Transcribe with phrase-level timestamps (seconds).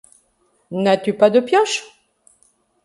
[0.71, 1.83] N’as-tu pas des pioches?